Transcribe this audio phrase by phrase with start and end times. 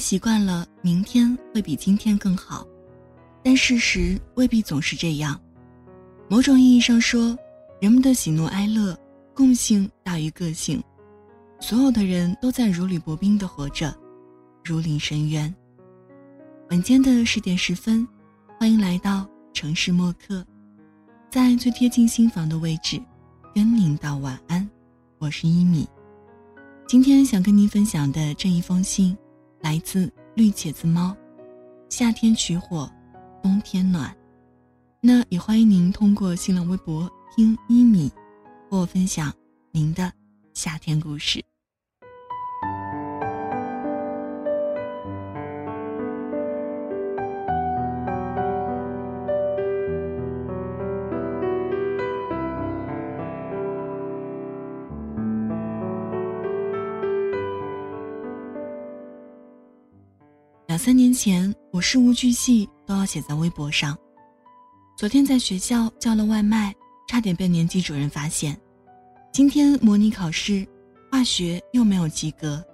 [0.00, 2.66] 习惯了明天会比今天更好，
[3.44, 5.38] 但事实未必总是这样。
[6.28, 7.36] 某种意义上说，
[7.80, 8.98] 人们的喜怒哀乐
[9.34, 10.82] 共性大于个性，
[11.60, 13.94] 所有的人都在如履薄冰的活着，
[14.64, 15.54] 如临深渊。
[16.70, 18.06] 晚间的十点十分，
[18.58, 20.44] 欢迎来到城市默客，
[21.30, 23.00] 在最贴近心房的位置，
[23.54, 24.68] 跟您道晚安。
[25.18, 25.86] 我是一米，
[26.88, 29.16] 今天想跟您分享的这一封信，
[29.60, 31.16] 来自绿茄子猫。
[31.88, 32.90] 夏天取火，
[33.42, 34.16] 冬天暖。
[35.00, 38.10] 那也欢迎您通过新浪微博听一米，
[38.70, 39.32] 和我分享
[39.72, 40.12] 您的
[40.54, 41.49] 夏天故事。
[60.82, 63.94] 三年前，我事无巨细都要写在微博上。
[64.96, 66.74] 昨天在学校叫了外卖，
[67.06, 68.58] 差点被年级主任发现。
[69.30, 70.66] 今天模拟考试，
[71.12, 72.64] 化学又没有及格。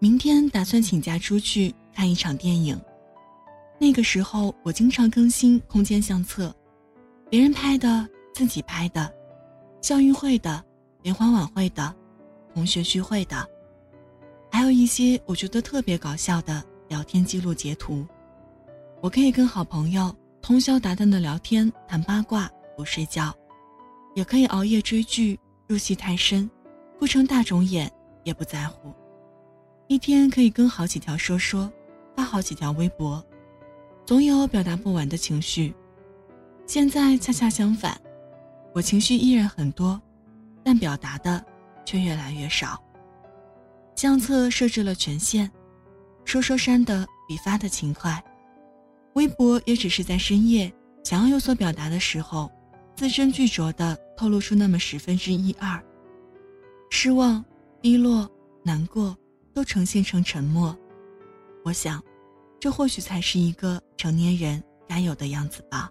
[0.00, 2.76] 明天打算请假出去看一场电影。
[3.78, 6.52] 那个时候，我经常更新空间相册，
[7.30, 9.08] 别人拍的、自己拍的，
[9.80, 10.64] 校运会的、
[11.00, 11.94] 联欢晚会的、
[12.52, 13.48] 同学聚会的，
[14.50, 16.60] 还有一些我觉得特别搞笑的。
[16.88, 18.06] 聊天记录截图，
[19.00, 23.34] 我可以跟好朋友通宵达旦的聊天谈八卦不睡觉，
[24.14, 26.48] 也可以熬夜追剧入戏太深，
[26.98, 27.90] 哭成大肿眼
[28.22, 28.92] 也不在乎。
[29.88, 31.70] 一天可以跟好几条说说，
[32.14, 33.24] 发好几条微博，
[34.04, 35.74] 总有表达不完的情绪。
[36.66, 38.00] 现在恰恰相反，
[38.72, 40.00] 我情绪依然很多，
[40.62, 41.44] 但表达的
[41.84, 42.82] 却越来越少。
[43.94, 45.50] 相册设置了权限。
[46.26, 48.22] 说说删的比发的勤快，
[49.14, 50.70] 微博也只是在深夜
[51.04, 52.50] 想要有所表达的时候，
[52.96, 55.82] 字斟句酌的透露出那么十分之一二。
[56.90, 57.42] 失望、
[57.80, 58.28] 低落、
[58.64, 59.16] 难过
[59.54, 60.76] 都呈现成沉默。
[61.64, 62.02] 我想，
[62.58, 65.88] 这或许才是一个成年人该有的样子吧。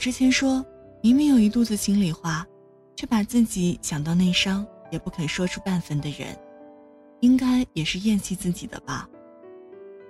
[0.00, 0.64] 之前说，
[1.02, 2.46] 明明有一肚子心里话，
[2.96, 6.34] 却把自己想到内伤也不肯说出半分的人，
[7.20, 9.06] 应该也是厌弃自己的吧？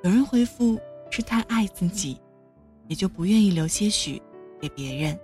[0.04, 0.78] 有人回复
[1.10, 2.20] 是太爱自己，
[2.86, 4.22] 也就不愿意留些许
[4.60, 5.18] 给别人。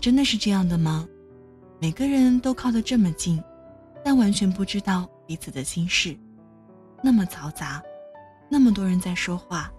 [0.00, 1.04] 真的是这样的吗？
[1.80, 3.42] 每个人都靠得这么近，
[4.04, 6.16] 但完全不知道彼此的心事，
[7.02, 7.82] 那么嘈杂，
[8.48, 9.72] 那么多人在说话，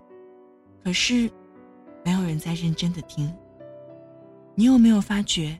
[0.83, 1.31] 可是
[2.03, 3.33] 没有人在认真的听。
[4.59, 5.55] 你有没有发觉，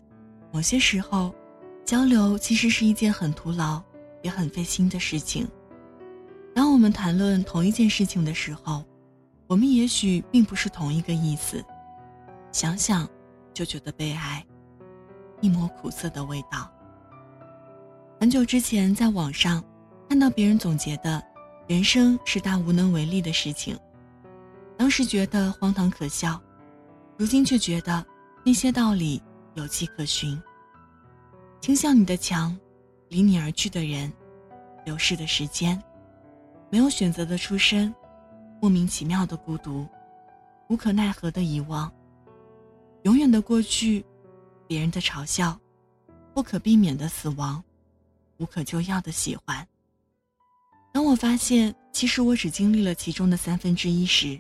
[0.52, 1.32] 某些时候，
[1.86, 3.80] 交流其实是一件很徒劳，
[4.24, 5.48] 也很费心的事情。
[6.56, 8.84] 当我们谈论同一件事情的时候，
[9.46, 11.64] 我们也许并不是同一个意思。
[12.52, 13.08] 想想，
[13.54, 14.44] 就觉得悲哀，
[15.42, 16.68] 一抹苦涩的味道。
[18.20, 19.64] 很久之前，在网上
[20.10, 21.24] 看到别人总结的
[21.70, 23.78] “人生是大无能为力的事情”，
[24.76, 26.42] 当时觉得荒唐可笑，
[27.16, 28.04] 如今却觉得。
[28.48, 29.22] 那些道理
[29.56, 30.42] 有迹可循。
[31.60, 32.58] 倾向你的墙，
[33.10, 34.10] 离你而去的人，
[34.86, 35.78] 流逝的时间，
[36.72, 37.94] 没有选择的出身，
[38.62, 39.86] 莫名其妙的孤独，
[40.70, 41.92] 无可奈何的遗忘，
[43.04, 44.06] 永远的过去，
[44.66, 45.60] 别人的嘲笑，
[46.34, 47.62] 不可避免的死亡，
[48.38, 49.68] 无可救药的喜欢。
[50.94, 54.40] 当我发现其实我只经历了其中的三分之一时，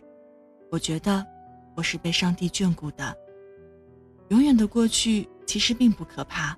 [0.72, 1.28] 我觉得
[1.76, 3.14] 我是被上帝眷顾的。
[4.30, 6.58] 永远的过去其实并不可怕，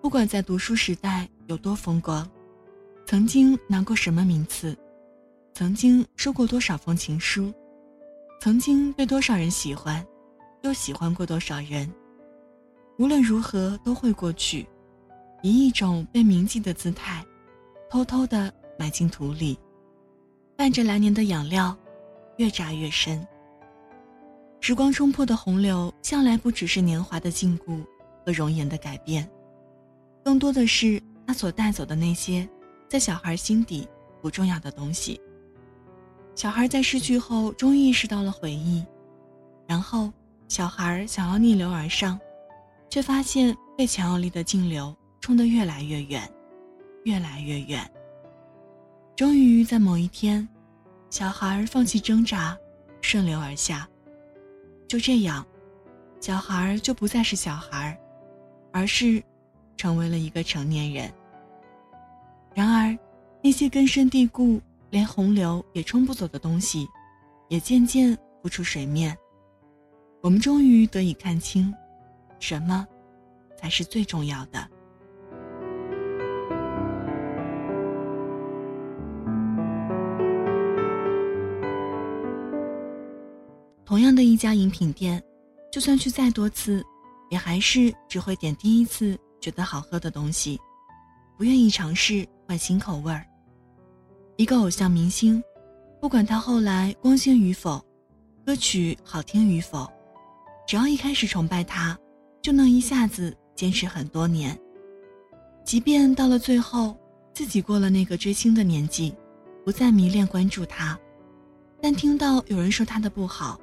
[0.00, 2.28] 不管在读书时代有多风光，
[3.06, 4.76] 曾经拿过什么名次，
[5.52, 7.52] 曾经收过多少封情书，
[8.40, 10.04] 曾经被多少人喜欢，
[10.62, 11.92] 又喜欢过多少人，
[12.98, 14.66] 无论如何都会过去，
[15.42, 17.22] 以一种被铭记的姿态，
[17.90, 19.58] 偷偷的埋进土里，
[20.56, 21.76] 伴着来年的养料，
[22.38, 23.26] 越扎越深。
[24.62, 27.82] 时光冲破的洪流，向来不只是年华的禁锢
[28.24, 29.28] 和容颜的改变，
[30.22, 32.46] 更多的是他所带走的那些，
[32.86, 33.88] 在小孩心底
[34.20, 35.18] 不重要的东西。
[36.34, 38.84] 小孩在失去后，终于意识到了回忆，
[39.66, 40.12] 然后
[40.46, 42.20] 小孩想要逆流而上，
[42.90, 46.30] 却发现被强有力的径流冲得越来越远，
[47.04, 47.90] 越来越远。
[49.16, 50.46] 终于在某一天，
[51.08, 52.56] 小孩放弃挣扎，
[53.00, 53.88] 顺流而下。
[54.90, 55.46] 就这样，
[56.20, 57.96] 小孩就不再是小孩，
[58.72, 59.22] 而是
[59.76, 61.08] 成为了一个成年人。
[62.56, 62.98] 然而，
[63.40, 64.60] 那些根深蒂固、
[64.90, 66.88] 连洪流也冲不走的东西，
[67.46, 69.16] 也渐渐浮出水面。
[70.22, 71.72] 我们终于得以看清，
[72.40, 72.84] 什么
[73.56, 74.68] 才是最重要的。
[83.90, 85.20] 同样的一家饮品店，
[85.68, 86.80] 就算去再多次，
[87.28, 90.56] 也还是只会点第一次觉得好喝的东西，
[91.36, 93.26] 不愿意尝试换新口味儿。
[94.36, 95.42] 一个偶像明星，
[96.00, 97.84] 不管他后来光鲜与否，
[98.46, 99.90] 歌曲好听与否。
[100.68, 101.98] 只要一开始崇拜他，
[102.40, 104.56] 就能一下子坚持很多年。
[105.64, 106.96] 即便到了最后，
[107.34, 109.12] 自己过了那个追星的年纪，
[109.64, 110.96] 不再迷恋关注他，
[111.82, 113.60] 但听到有人说他的不好，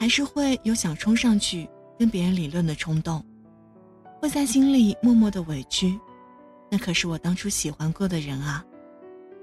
[0.00, 1.68] 还是会有想冲上去
[1.98, 3.22] 跟别人理论的冲动，
[4.18, 6.00] 会在心里默默的委屈。
[6.70, 8.64] 那可是我当初喜欢过的人啊！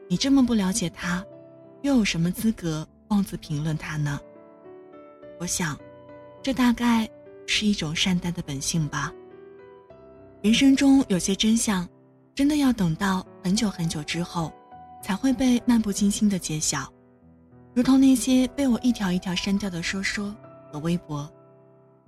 [0.09, 1.23] 你这么不了解他，
[1.83, 4.19] 又有什么资格妄自评论他呢？
[5.39, 5.77] 我想。
[6.43, 7.09] 这大概
[7.45, 9.11] 是一种善待的本性吧。
[10.41, 11.85] 人生中有些真相，
[12.33, 14.53] 真的要等到很久很久之后，
[15.03, 16.89] 才会被漫不经心的揭晓。
[17.73, 20.33] 如同那些被我一条一条删掉的说说
[20.71, 21.31] 和微博，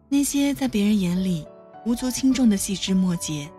[0.07, 1.47] 那些在别人眼里
[1.85, 3.49] 无足轻重的细枝末节，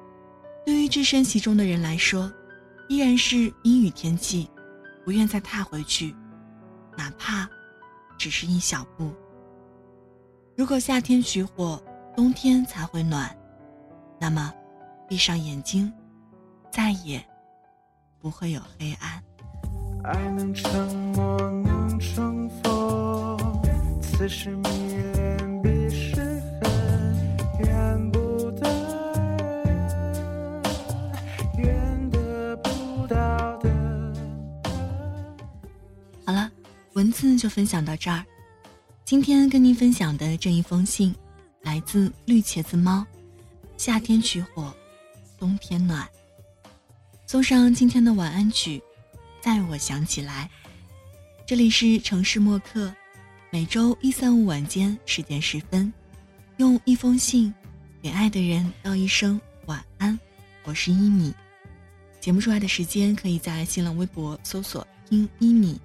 [0.65, 2.31] 对于置身其中的人来说，
[2.89, 4.49] 依然是阴雨天气，
[5.05, 6.15] 不愿再踏回去，
[6.97, 7.49] 哪怕
[8.19, 9.11] 只是一小步。
[10.57, 11.83] 如果夏天取火，
[12.15, 13.35] 冬天才会暖，
[14.21, 14.53] 那么，
[15.09, 15.91] 闭上眼睛，
[16.71, 17.25] 再也
[18.19, 19.23] 不会有黑暗。
[20.03, 23.39] 爱能沉默，能重逢，
[24.03, 24.51] 此时
[37.37, 38.25] 就分享到这儿。
[39.05, 41.15] 今天跟您分享的这一封信，
[41.63, 43.05] 来自绿茄子猫。
[43.77, 44.75] 夏天取火，
[45.39, 46.07] 冬天暖。
[47.27, 48.83] 送上今天的晚安曲，
[49.41, 50.51] 在我想起来。
[51.47, 52.95] 这里是城市默客，
[53.51, 55.93] 每周一、三、五晚间十点十分，
[56.59, 57.53] 用一封信
[58.03, 60.19] 给爱的人道一声晚安。
[60.65, 61.35] 我是一米。
[62.21, 65.81] 节目出来的时间，可以在新浪微博搜索“听一米”，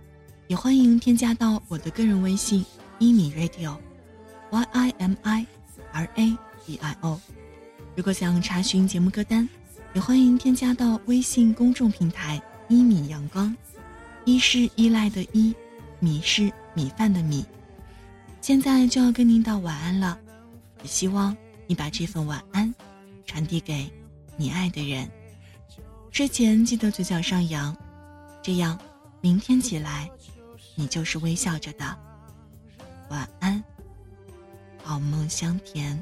[0.47, 2.65] 也欢迎添加到我的个人微信。
[2.97, 5.45] 一米 radio，y i m i
[5.91, 7.19] r a d i o。
[7.95, 9.47] 如果想查询节目歌单，
[9.93, 13.55] 也欢迎添加到微信公众平台“一米阳光”。
[14.23, 15.53] 一是依赖的依，
[15.99, 17.45] 米是米饭的米。
[18.39, 20.17] 现在就要跟您道晚安了，
[20.81, 21.35] 也希望
[21.67, 22.73] 你把这份晚安
[23.25, 23.91] 传递给
[24.37, 25.09] 你爱的人。
[26.11, 27.75] 睡前记得嘴角上扬，
[28.41, 28.79] 这样
[29.19, 30.09] 明天起来，
[30.75, 31.97] 你就是微笑着的。
[33.09, 33.63] 晚安，
[34.83, 36.01] 好梦香甜。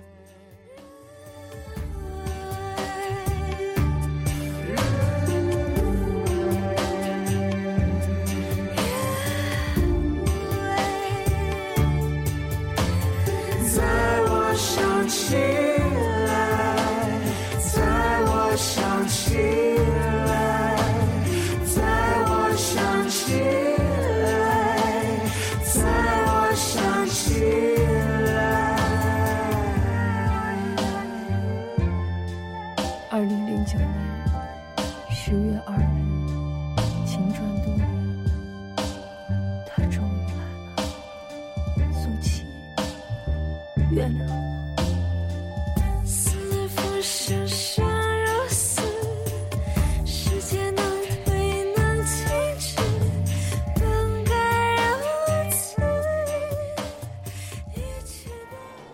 [43.94, 44.44] 原谅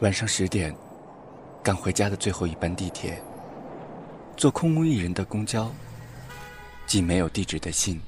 [0.02, 0.76] 晚上十点，
[1.64, 3.22] 赶回家的最后一班地铁，
[4.36, 5.72] 坐空无一人的公交，
[6.86, 8.00] 寄没有地址的信，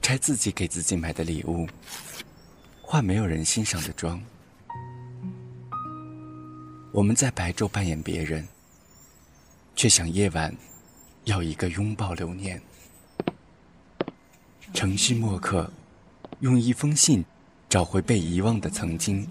[0.00, 1.66] 拆自己给自己买的礼物，
[2.80, 4.22] 化没有人欣赏的妆。
[6.94, 8.46] 我们在白昼扮演别人，
[9.74, 10.54] 却想夜晚
[11.24, 12.62] 要一个拥抱留念。
[14.72, 15.68] 城市墨客，
[16.38, 17.24] 用一封信
[17.68, 19.28] 找回被遗忘的曾经。